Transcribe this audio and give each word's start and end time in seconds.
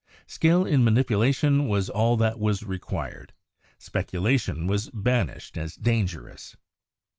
Skill 0.25 0.65
in 0.65 0.83
manipulation 0.83 1.67
was 1.67 1.87
all 1.87 2.17
that 2.17 2.39
was 2.39 2.63
required; 2.63 3.33
speculation 3.77 4.65
was 4.65 4.89
banished 4.89 5.59
as 5.59 5.75
dangerous. 5.75 6.57